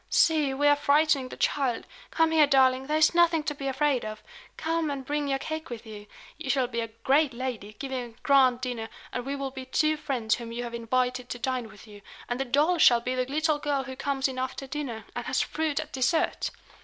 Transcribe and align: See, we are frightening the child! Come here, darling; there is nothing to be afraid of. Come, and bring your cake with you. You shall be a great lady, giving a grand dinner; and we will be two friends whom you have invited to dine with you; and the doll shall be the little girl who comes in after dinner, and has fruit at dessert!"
See, 0.09 0.51
we 0.51 0.65
are 0.67 0.75
frightening 0.75 1.29
the 1.29 1.37
child! 1.37 1.85
Come 2.09 2.31
here, 2.31 2.47
darling; 2.47 2.87
there 2.87 2.97
is 2.97 3.13
nothing 3.13 3.43
to 3.43 3.53
be 3.53 3.67
afraid 3.67 4.03
of. 4.03 4.23
Come, 4.57 4.89
and 4.89 5.05
bring 5.05 5.27
your 5.27 5.37
cake 5.37 5.69
with 5.69 5.85
you. 5.85 6.07
You 6.39 6.49
shall 6.49 6.65
be 6.65 6.79
a 6.79 6.87
great 6.87 7.35
lady, 7.35 7.73
giving 7.77 8.01
a 8.01 8.21
grand 8.23 8.61
dinner; 8.61 8.89
and 9.13 9.27
we 9.27 9.35
will 9.35 9.51
be 9.51 9.65
two 9.65 9.97
friends 9.97 10.33
whom 10.33 10.51
you 10.51 10.63
have 10.63 10.73
invited 10.73 11.29
to 11.29 11.37
dine 11.37 11.67
with 11.69 11.85
you; 11.85 12.01
and 12.27 12.39
the 12.39 12.45
doll 12.45 12.79
shall 12.79 12.99
be 12.99 13.13
the 13.13 13.25
little 13.27 13.59
girl 13.59 13.83
who 13.83 13.95
comes 13.95 14.27
in 14.27 14.39
after 14.39 14.65
dinner, 14.65 15.05
and 15.15 15.27
has 15.27 15.39
fruit 15.41 15.79
at 15.79 15.93
dessert!" 15.93 16.49